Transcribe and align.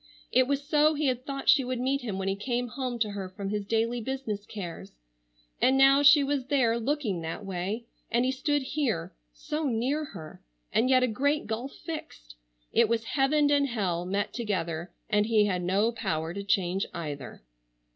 It 0.31 0.47
was 0.47 0.67
so 0.67 0.95
he 0.95 1.05
had 1.05 1.27
thought 1.27 1.47
she 1.47 1.63
would 1.63 1.79
meet 1.79 2.01
him 2.01 2.17
when 2.17 2.27
he 2.27 2.35
came 2.35 2.69
home 2.69 2.97
to 2.97 3.11
her 3.11 3.29
from 3.29 3.49
his 3.49 3.63
daily 3.67 4.01
business 4.01 4.47
cares. 4.47 4.93
And 5.61 5.77
now 5.77 6.01
she 6.01 6.23
was 6.23 6.47
there, 6.47 6.79
looking 6.79 7.21
that 7.21 7.45
way, 7.45 7.85
and 8.09 8.25
he 8.25 8.31
stood 8.31 8.63
here, 8.63 9.13
so 9.31 9.65
near 9.67 10.05
her, 10.05 10.41
and 10.73 10.89
yet 10.89 11.03
a 11.03 11.07
great 11.07 11.45
gulf 11.45 11.73
fixed! 11.75 12.33
It 12.73 12.89
was 12.89 13.03
heaven 13.13 13.51
and 13.51 13.67
hell 13.67 14.03
met 14.07 14.33
together, 14.33 14.91
and 15.07 15.27
he 15.27 15.45
had 15.45 15.61
no 15.61 15.91
power 15.91 16.33
to 16.33 16.43
change 16.43 16.87
either. 16.95 17.43